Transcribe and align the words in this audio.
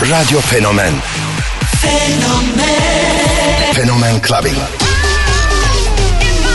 Radyo 0.00 0.40
Fenomen 0.40 1.02
Fenomen 1.80 2.62
Fenomen 3.74 4.20
Clubbing. 4.20 4.54
In 4.54 4.60
my 4.62 6.54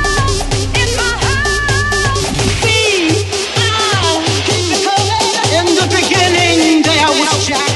In 5.49 5.65
the 5.74 5.85
beginning, 5.90 6.83
there 6.83 7.09
was 7.09 7.47
Jack. 7.47 7.73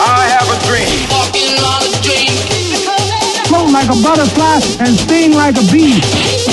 I 0.00 0.32
have 0.32 0.48
a 0.48 0.58
dream. 0.66 0.88
float 3.48 3.70
like 3.70 3.88
a 3.88 3.96
butterfly 4.02 4.60
and 4.80 4.98
sting 4.98 5.32
like 5.32 5.56
a 5.56 5.64
bee. 5.72 6.47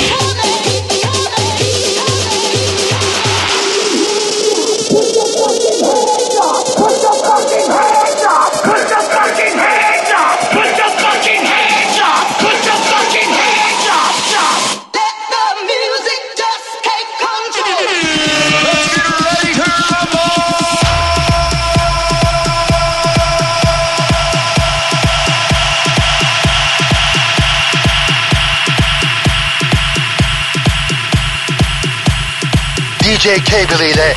DJ 33.26 33.42
Cable 33.42 33.90
ile 33.90 34.16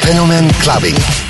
Fenomen 0.00 0.50
Clubbing. 0.62 1.29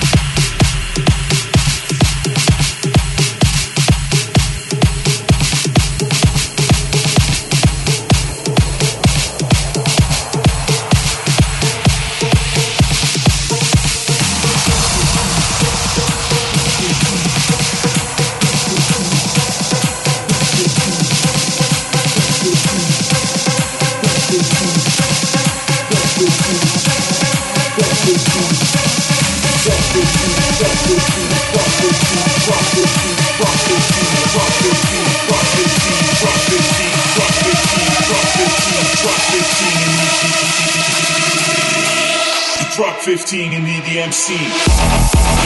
15 43.10 43.52
in 43.52 43.64
the 43.64 43.80
DMC. 43.80 44.36
Let 44.38 45.39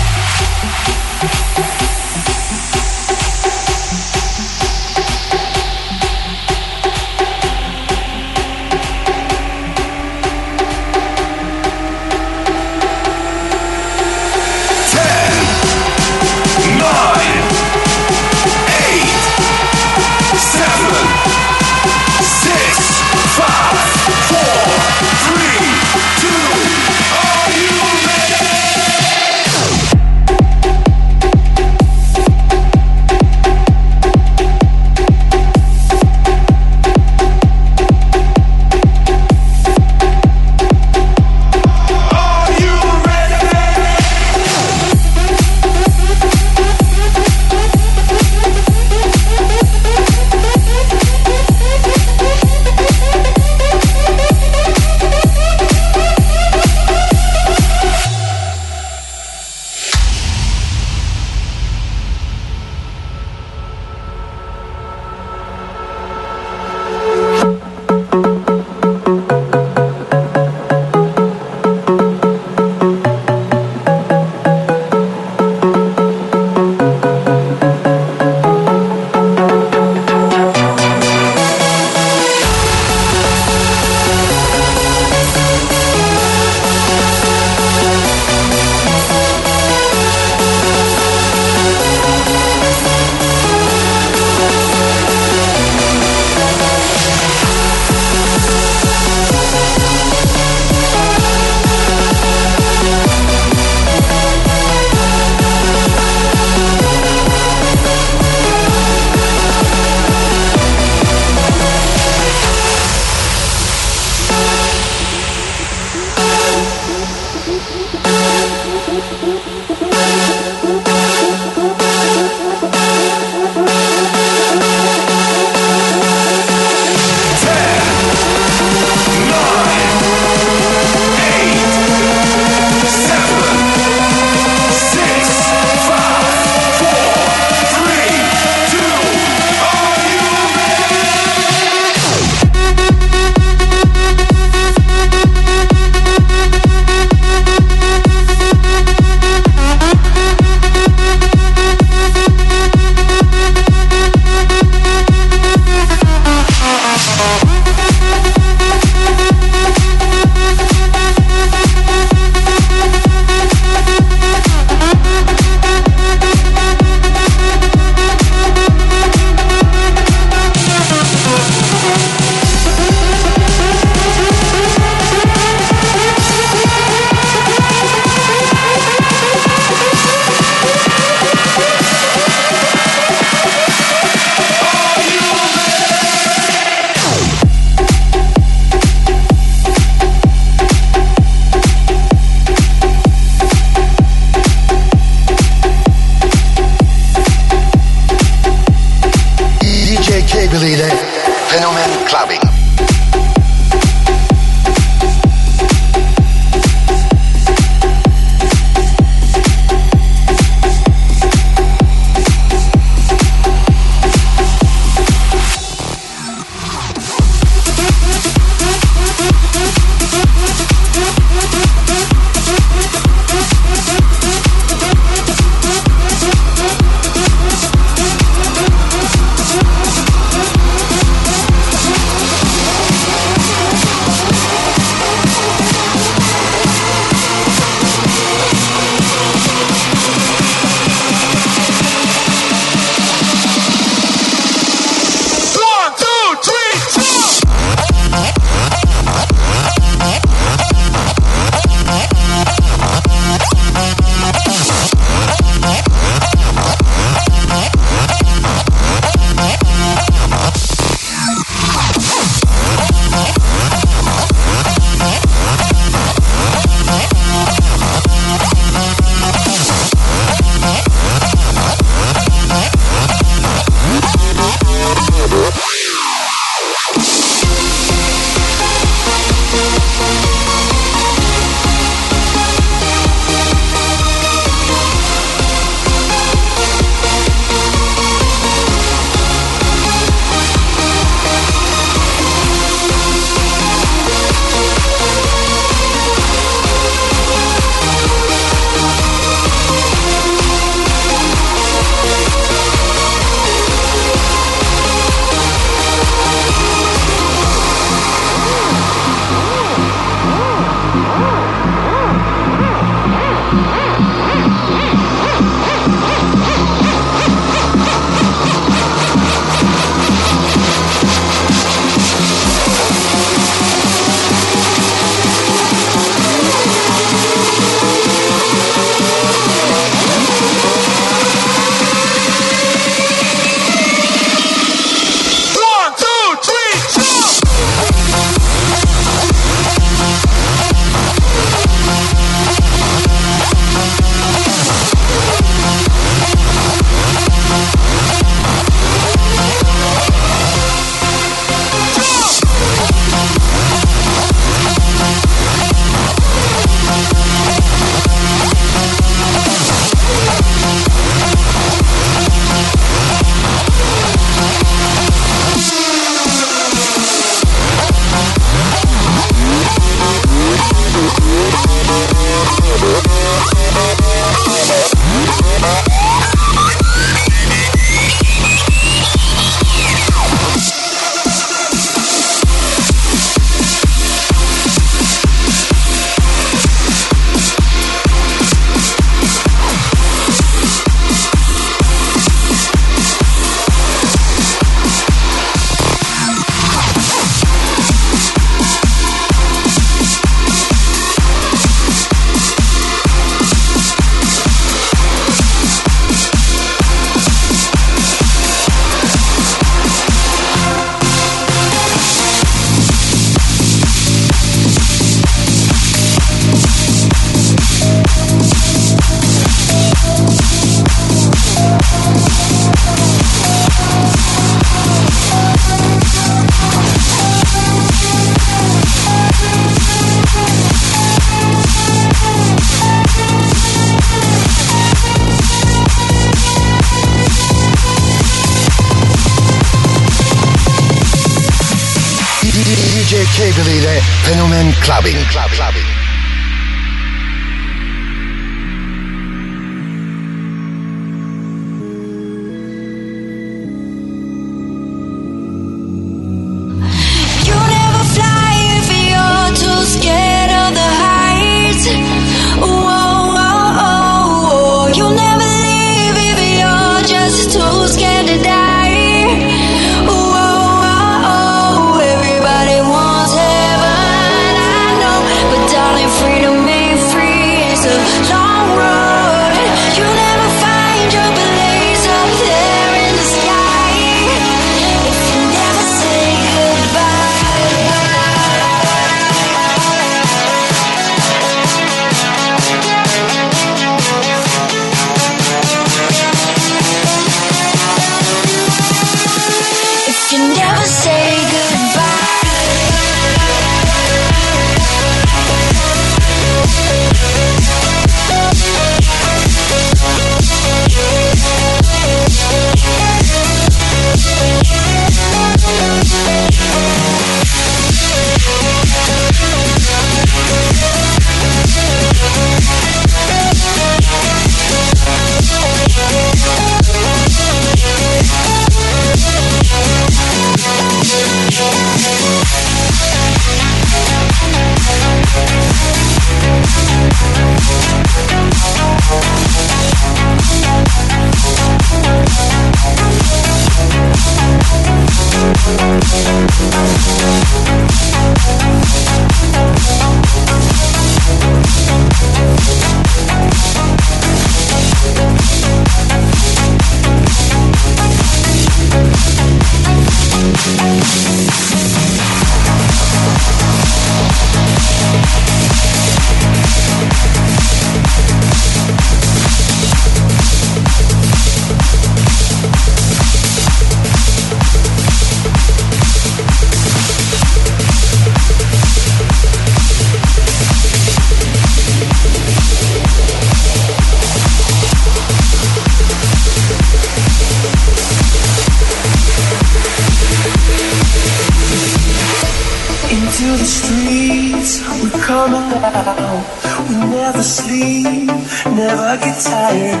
We 595.76 596.96
never 596.96 597.42
sleep, 597.42 598.28
never 598.72 599.16
get 599.18 599.38
tired. 599.44 600.00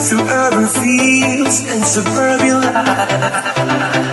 Through 0.00 0.28
urban 0.28 0.66
fields 0.68 1.64
and 1.66 1.82
suburban 1.84 2.60
life. 2.62 4.07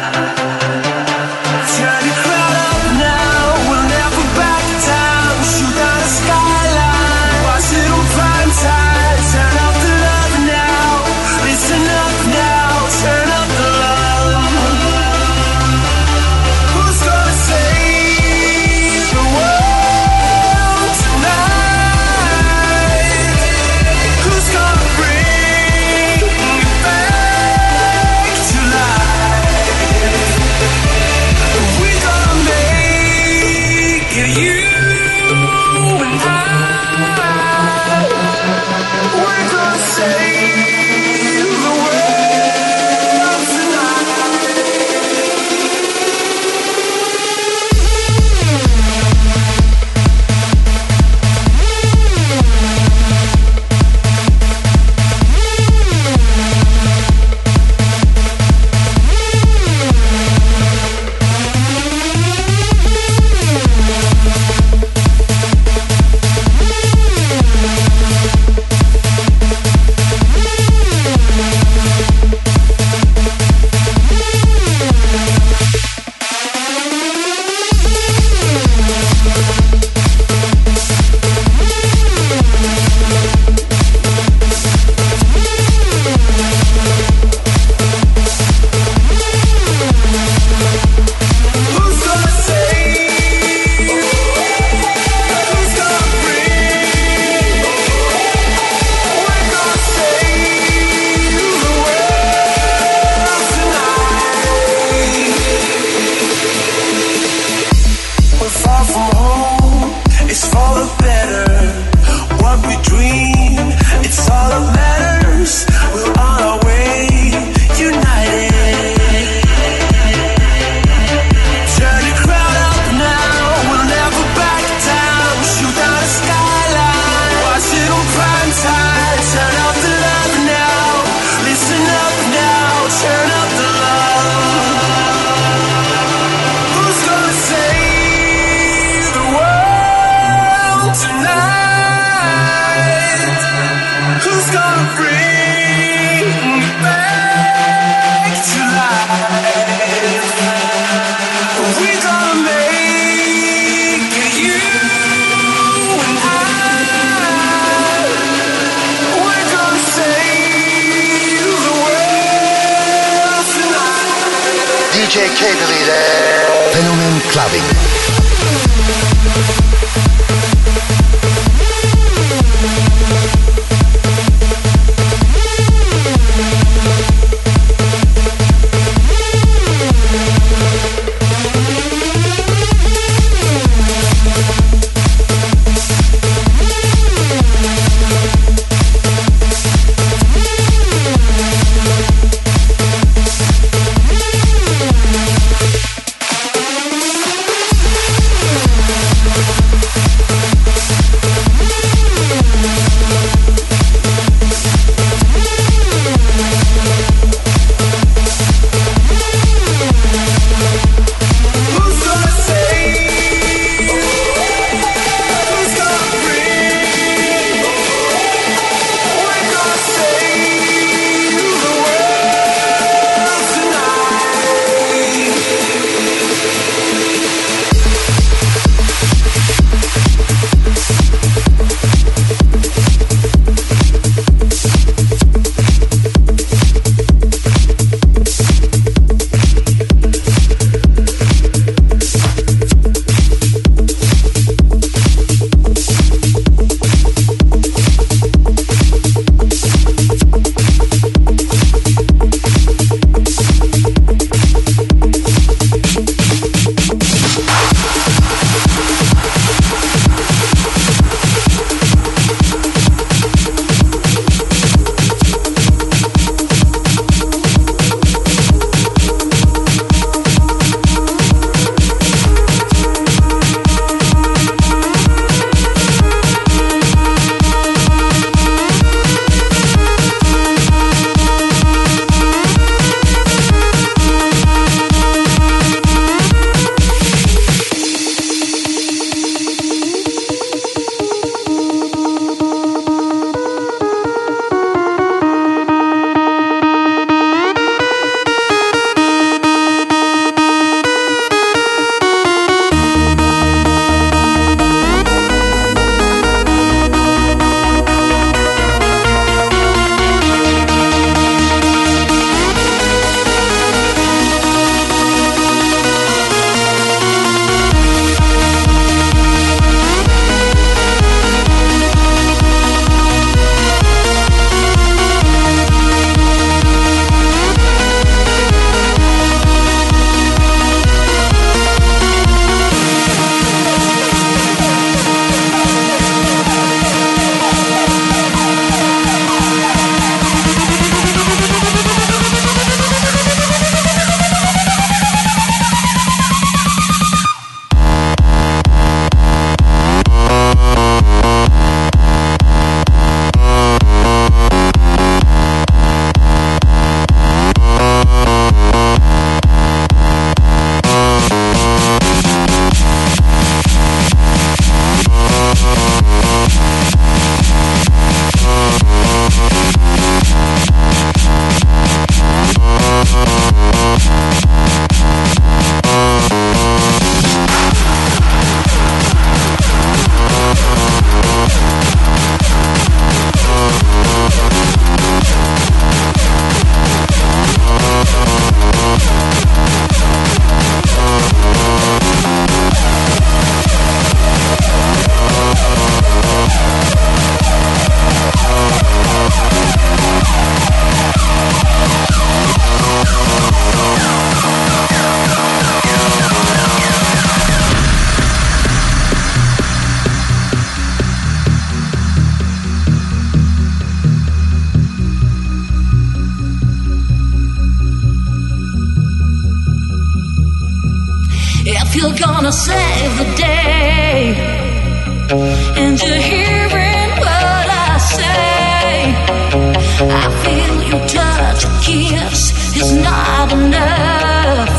Is 432.77 432.91
not 432.93 433.51
enough. 433.53 434.69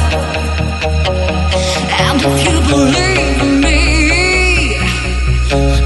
And 2.02 2.20
if 2.28 2.36
you 2.46 2.56
believe 2.72 3.38
in 3.46 3.52
me, 3.66 3.82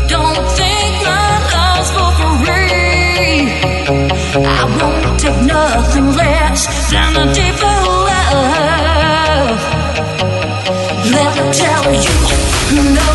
don't 0.08 0.42
think 0.58 0.92
my 1.08 1.30
love's 1.54 1.90
for 1.96 2.12
free. 2.44 3.38
I 4.44 4.62
won't 4.78 5.20
take 5.20 5.40
nothing 5.56 6.08
less 6.22 6.60
than 6.90 7.10
a 7.16 7.26
deeper 7.38 7.76
love. 8.10 9.60
Let 11.14 11.30
me 11.36 11.44
tell 11.62 11.84
you, 12.04 12.16
no, 12.98 13.09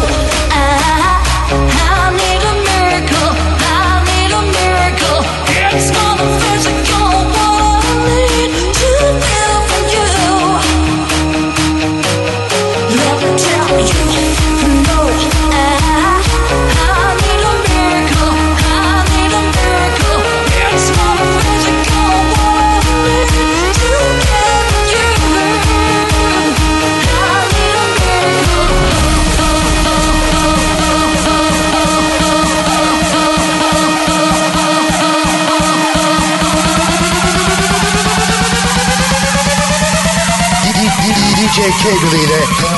K-Believe 41.82 42.26
Fenomen 42.26 42.56
Clubbing. 42.60 42.75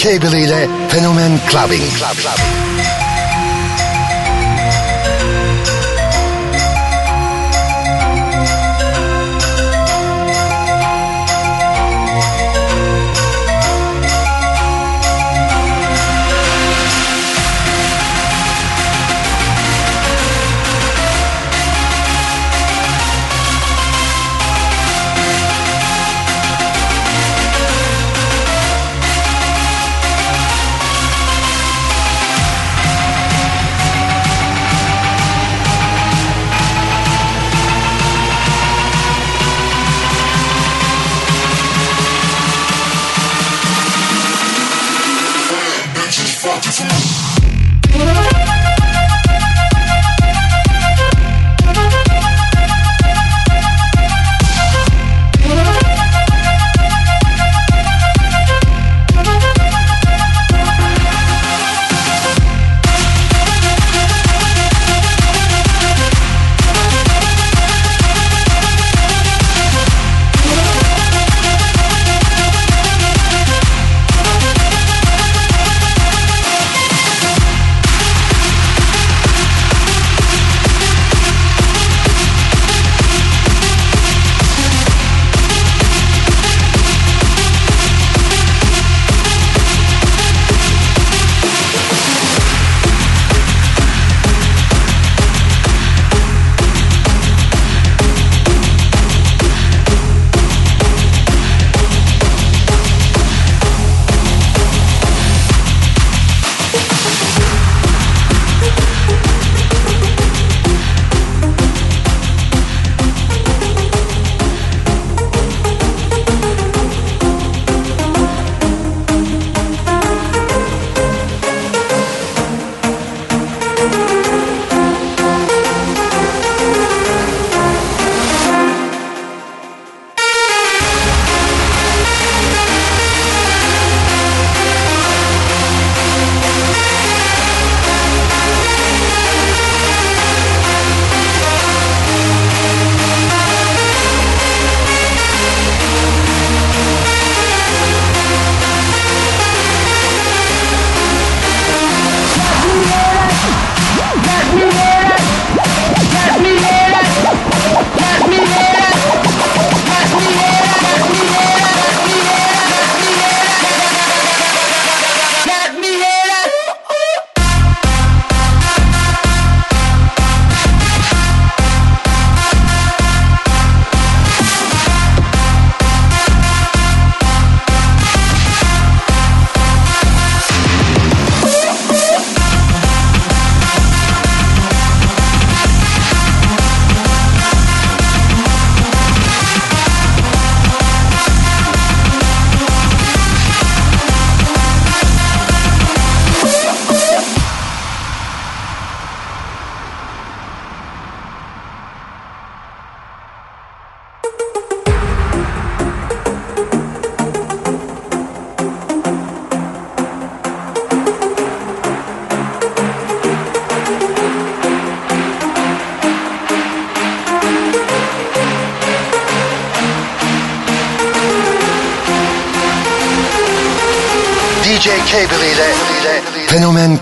Cable 0.00 0.40
ile 0.40 0.68
Fenomen 0.88 1.38
Clubbing. 1.46 1.92
Club. 1.92 2.69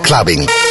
Clubbing. 0.09 0.68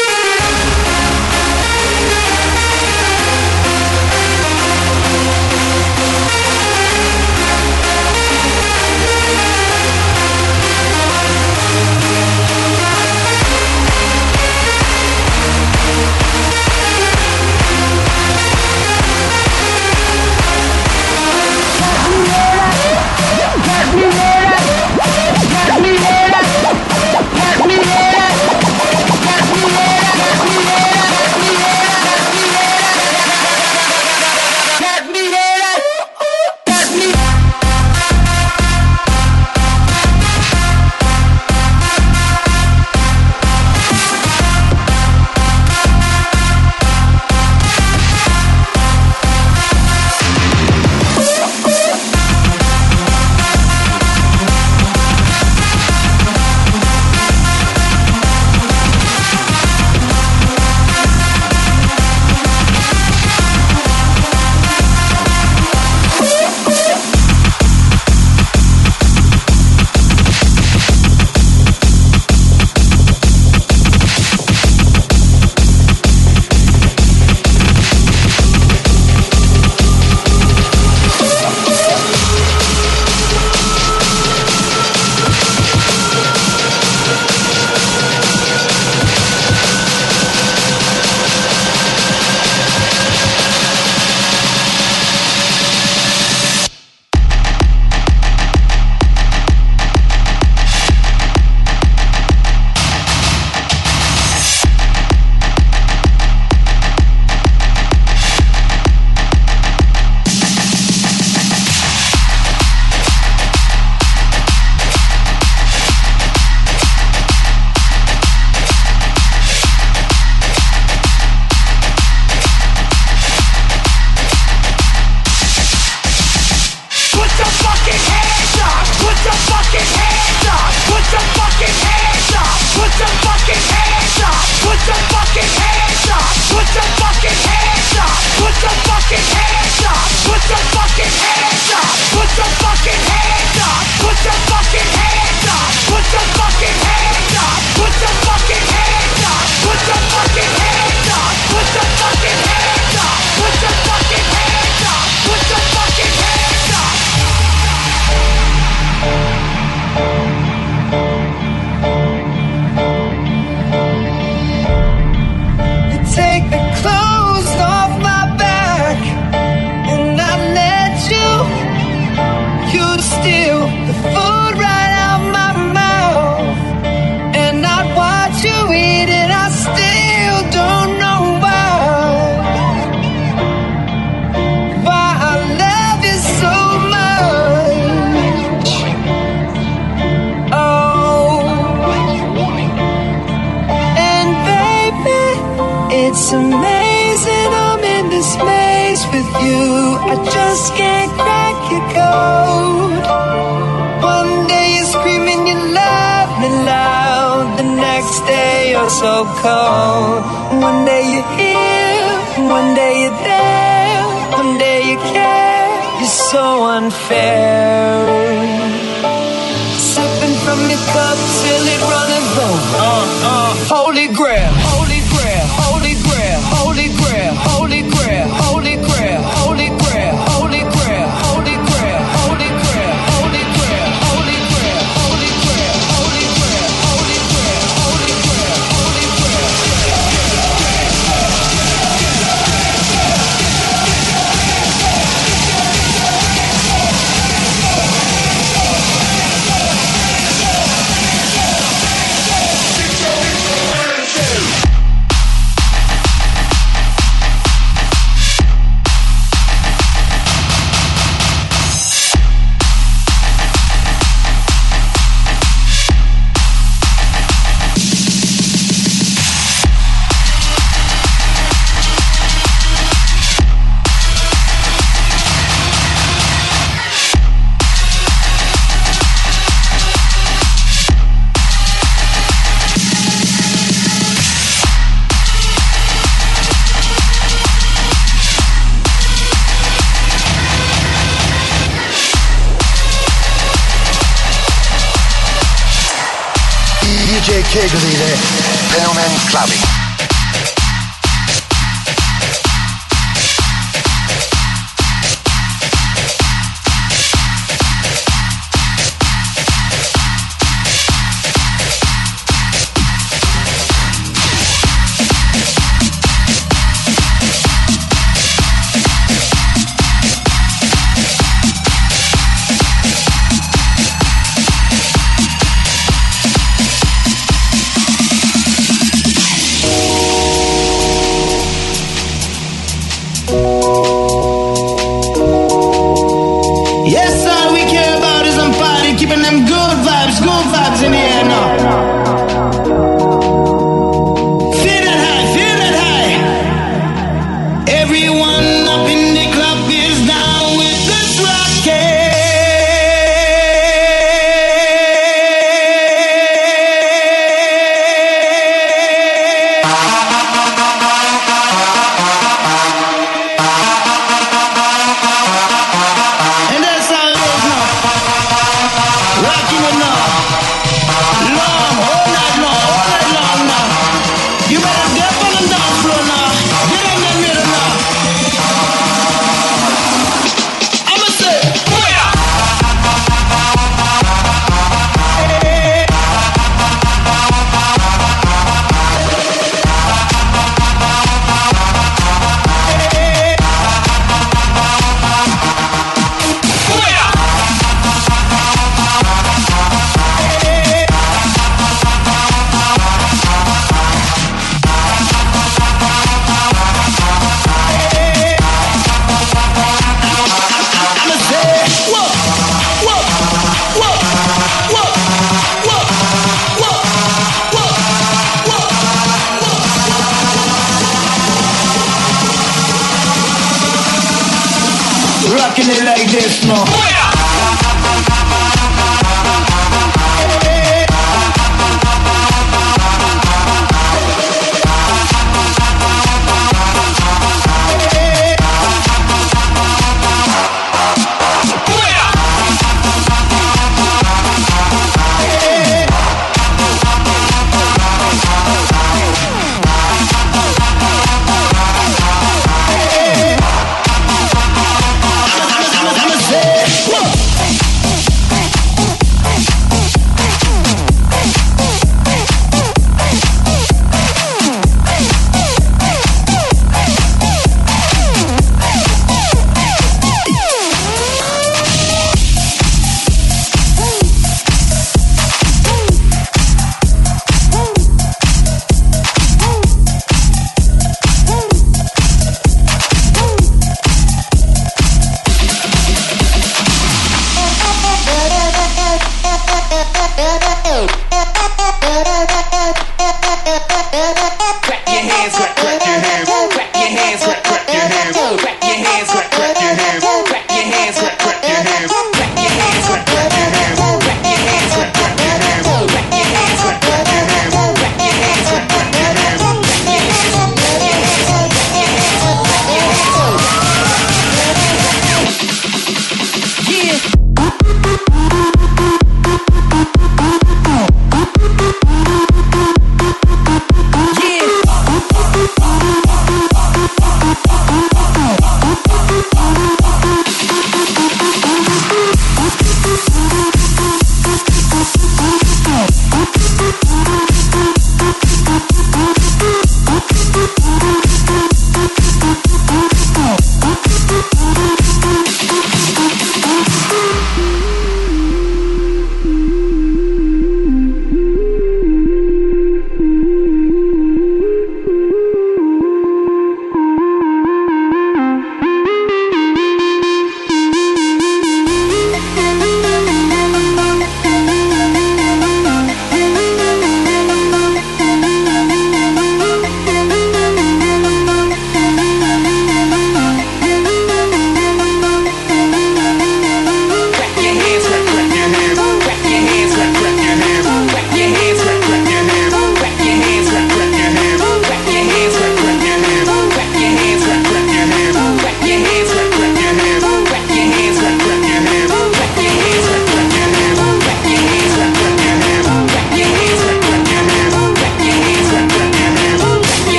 down, 374.77 374.95
down. 374.95 375.06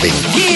Fenomen 0.00 0.53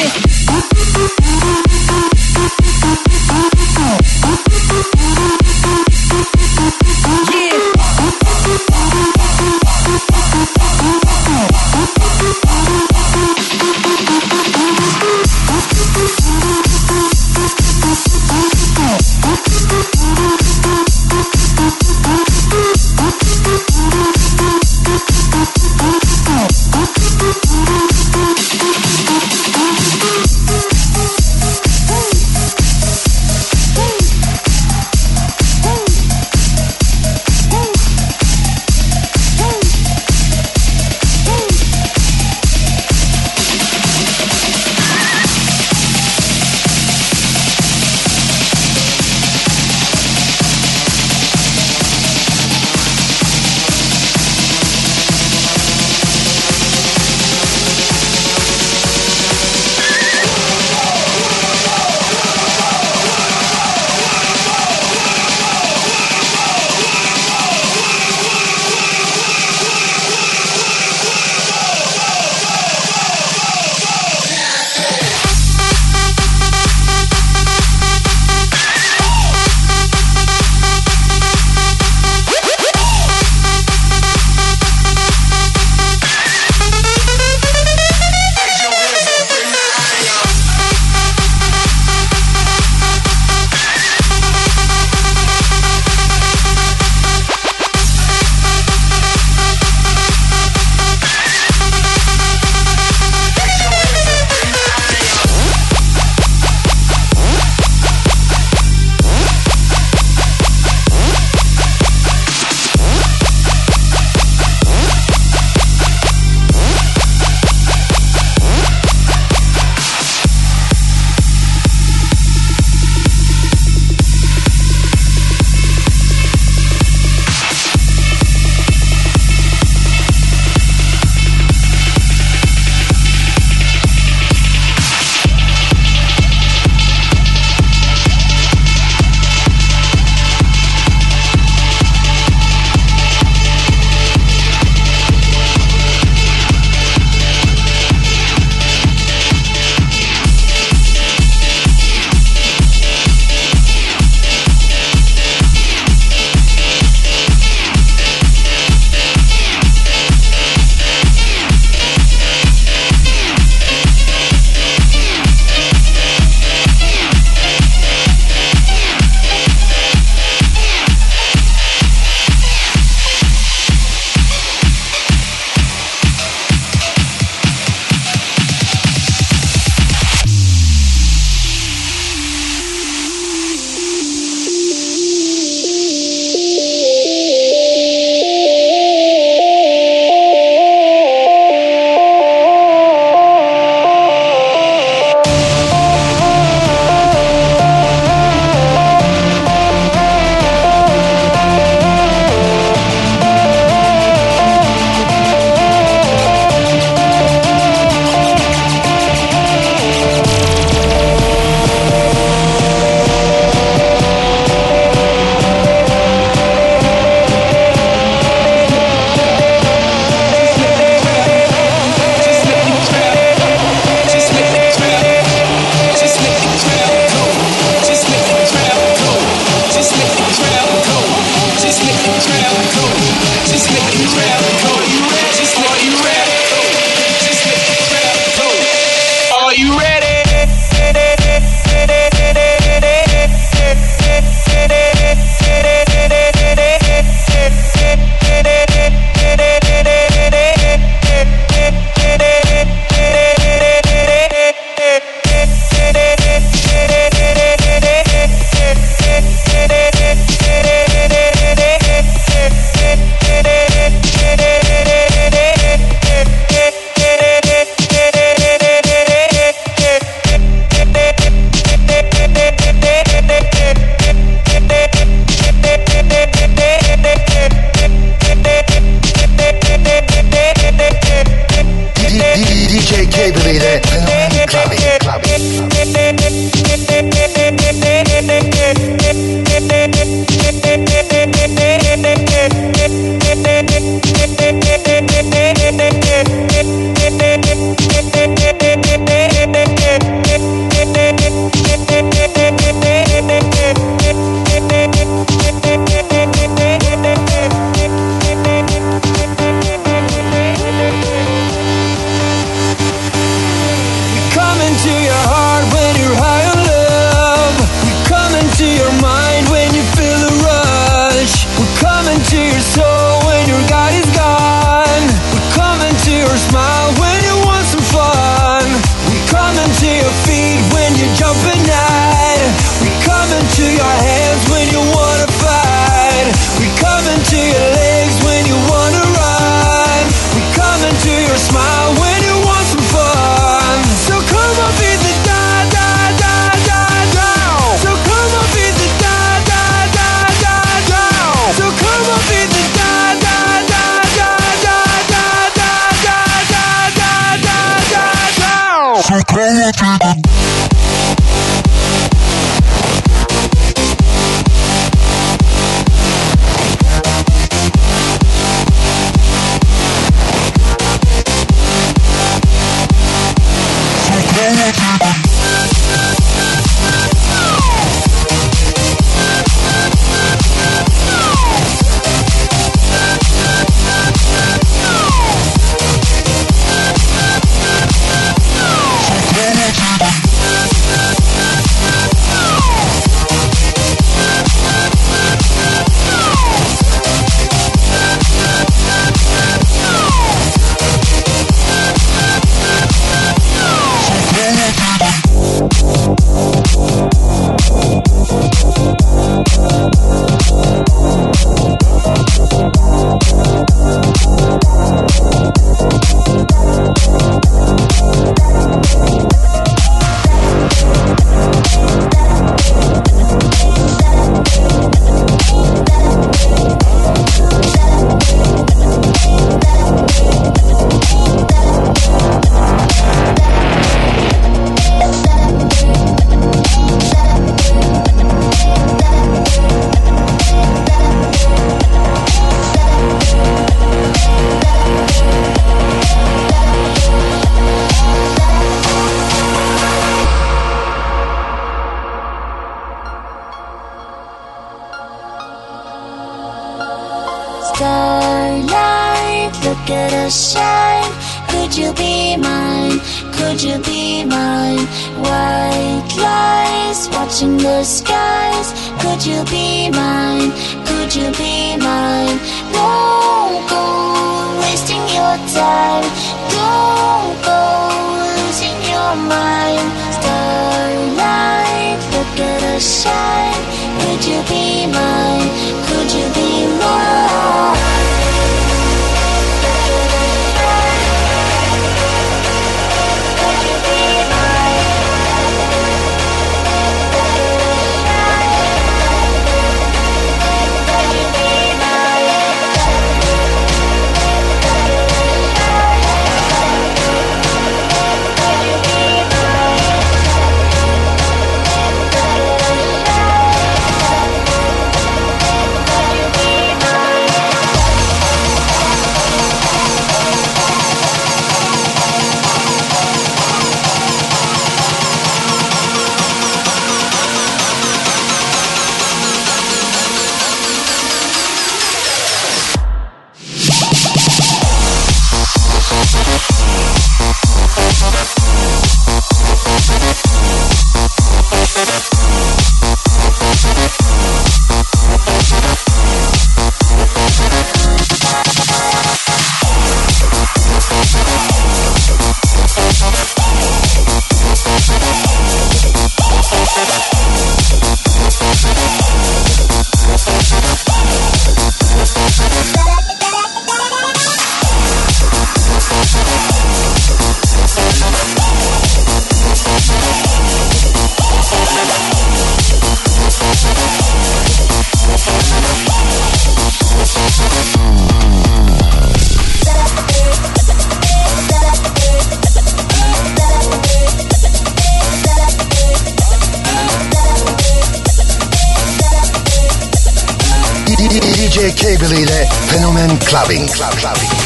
Clubbing. 593.39 593.69
Club, 593.69 593.93
clubbing. 593.93 594.38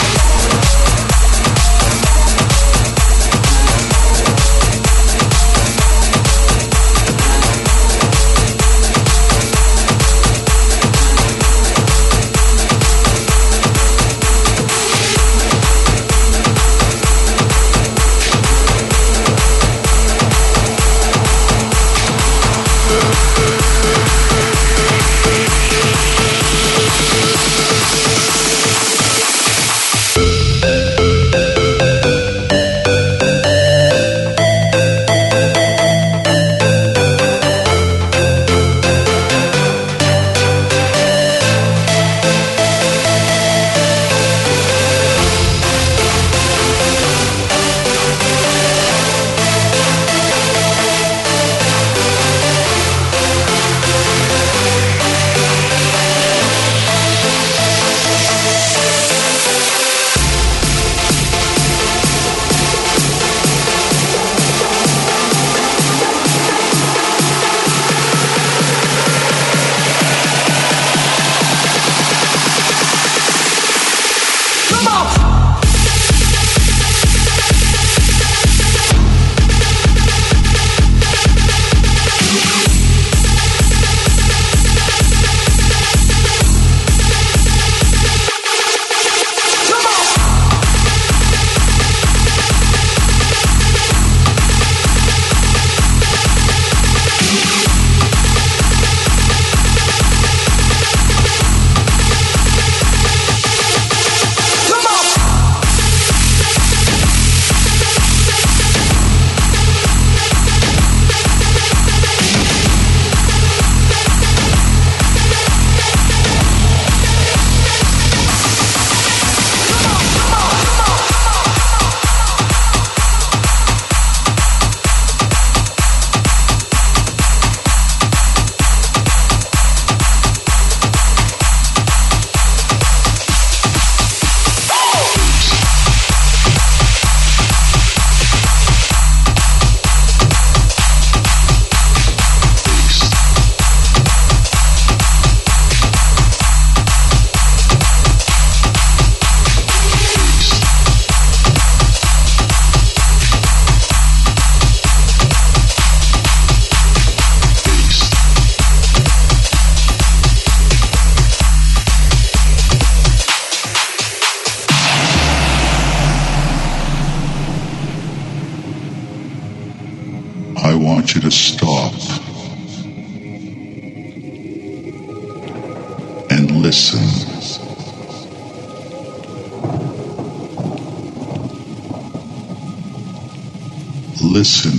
Listen 184.20 184.72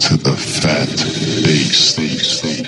to 0.00 0.16
the 0.16 0.36
fat 0.36 0.88
bass. 1.44 1.98
Listen 1.98 2.64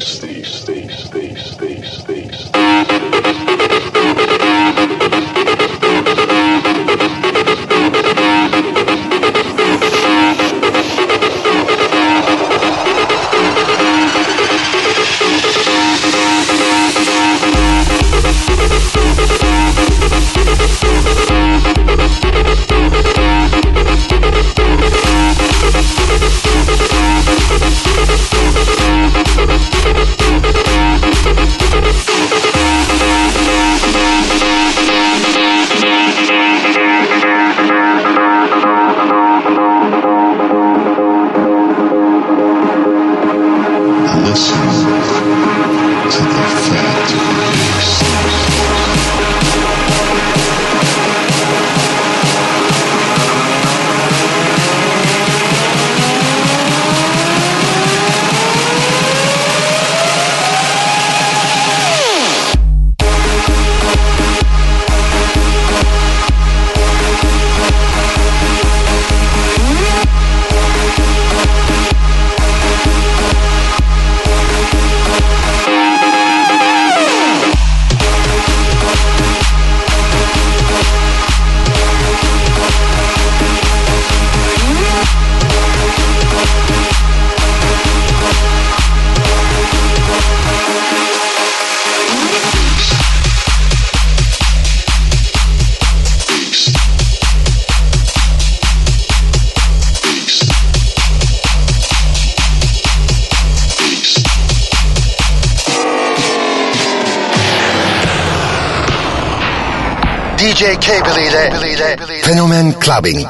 DJ 110.37 110.78
Cable 110.78 111.26
ile 111.26 112.20
Fenomen 112.22 112.74
Clubbing. 112.78 113.26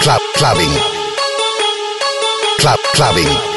Club 0.00 0.20
Clubbing. 0.34 0.72
Club 2.58 2.78
Clubbing. 2.94 3.51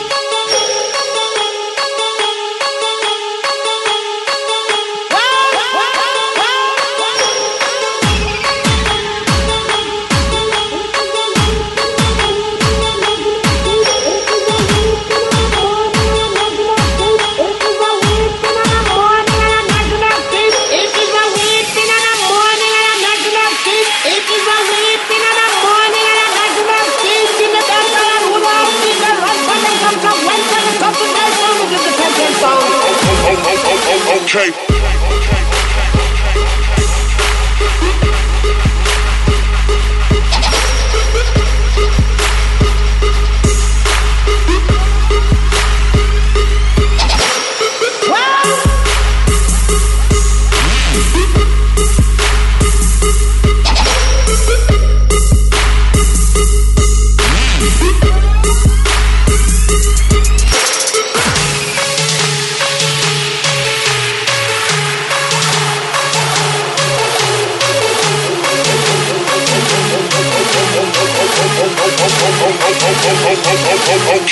Okay. 34.35 34.64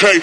Okay. 0.03 0.19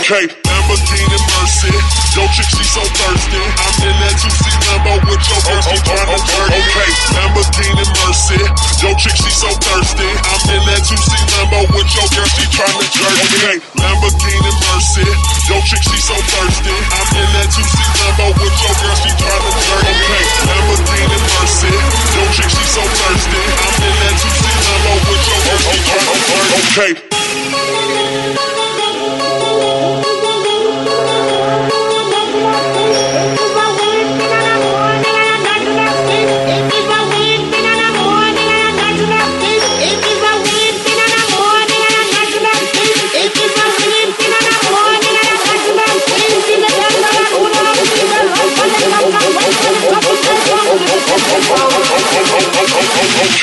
Okay, 0.00 0.43
Lamborghini 0.64 1.20
Mercy. 1.36 1.68
Yo, 2.16 2.24
chick, 2.32 2.48
she 2.48 2.64
so 2.64 2.80
thirsty. 2.80 3.36
I'm 3.36 3.76
in 3.84 3.96
that 4.00 4.16
2C 4.16 4.48
Lambo 4.64 4.96
with 5.04 5.20
your 5.28 5.40
girl, 5.44 5.60
she 5.60 5.76
tryna 5.84 6.16
jerk. 6.24 6.48
Okay, 6.56 6.90
Lamborghini 7.12 7.84
Mercy. 8.00 8.40
Yo, 8.80 8.96
chick, 8.96 9.12
she 9.12 9.28
so 9.28 9.50
thirsty. 9.60 10.08
I'm 10.08 10.40
in 10.56 10.64
that 10.64 10.80
2C 10.88 11.12
Lambo 11.36 11.68
with 11.68 11.90
your 11.92 12.08
girl, 12.16 12.28
she 12.32 12.44
tryna 12.48 12.84
jerk. 12.96 13.12
Okay, 13.12 13.56
Lamborghini 13.76 14.52
Mercy. 14.64 15.04
Yo, 15.52 15.60
chick, 15.68 15.84
she 15.84 16.00
so 16.00 16.16
thirsty. 16.32 16.72
I'm 16.72 17.12
in 17.12 17.28
that 17.36 17.48
2C 17.52 17.76
Lambo 18.00 18.26
with 18.40 18.56
your 18.64 18.74
girl, 18.80 18.96
she 19.04 19.10
tryna 19.20 19.50
jerk. 19.68 19.84
Okay, 19.84 20.24
Lamborghini 20.48 21.18
Mercy. 21.28 21.72
Yo, 22.16 22.22
chick, 22.32 22.48
she 22.48 22.64
so 22.72 22.80
thirsty. 22.88 23.40
I'm 23.68 23.76
in 23.84 23.96
that 24.00 24.16
2C 24.16 24.40
Lambo 24.64 24.92
with 25.12 25.24
your 25.28 25.40
girl, 25.44 25.60
she 25.60 25.76
tryna 25.84 26.16
jerk. 26.24 26.48
Okay. 26.72 27.83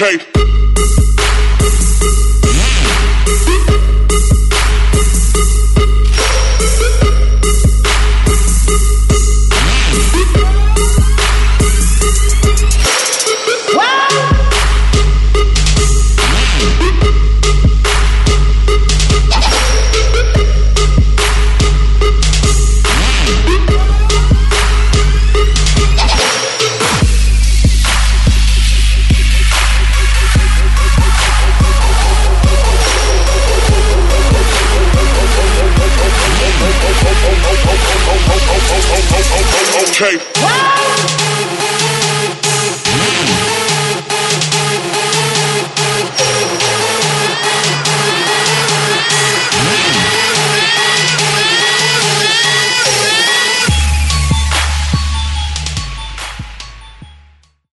Okay. 0.01 0.30